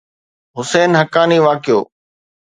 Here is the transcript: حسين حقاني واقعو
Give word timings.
حسين 0.55 0.91
حقاني 0.99 1.37
واقعو 1.45 1.79